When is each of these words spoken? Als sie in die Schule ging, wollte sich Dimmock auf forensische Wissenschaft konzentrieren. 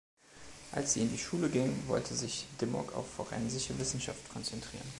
Als 0.71 0.93
sie 0.95 1.01
in 1.01 1.11
die 1.11 1.17
Schule 1.19 1.47
ging, 1.47 1.83
wollte 1.87 2.15
sich 2.15 2.47
Dimmock 2.59 2.95
auf 2.95 3.07
forensische 3.07 3.77
Wissenschaft 3.77 4.29
konzentrieren. 4.33 4.89